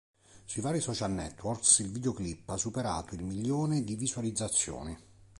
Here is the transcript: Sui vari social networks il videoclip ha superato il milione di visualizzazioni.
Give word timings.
Sui 0.45 0.63
vari 0.63 0.79
social 0.81 1.11
networks 1.11 1.77
il 1.77 1.91
videoclip 1.91 2.49
ha 2.49 2.57
superato 2.57 3.13
il 3.13 3.21
milione 3.21 3.83
di 3.83 3.95
visualizzazioni. 3.95 4.97